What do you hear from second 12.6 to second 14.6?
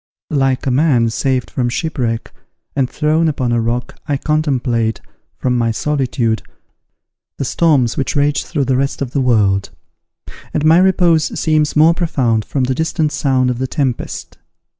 the distant sound of the tempest.